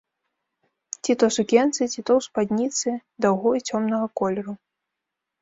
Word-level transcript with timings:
Ці 1.03 1.11
то 1.23 1.29
сукенцы, 1.37 1.81
ці 1.91 1.99
то 2.11 2.15
ў 2.21 2.27
спадніцы 2.29 2.89
даўгой 3.27 3.59
цёмнага 3.69 4.05
колеру. 4.23 4.53